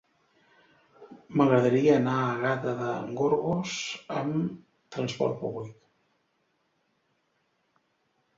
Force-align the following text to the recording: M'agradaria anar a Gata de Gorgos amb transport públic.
M'agradaria 1.41 1.91
anar 1.97 2.15
a 2.21 2.31
Gata 2.45 2.73
de 2.79 2.95
Gorgos 3.19 3.75
amb 4.23 4.57
transport 4.97 5.39
públic. 5.45 5.77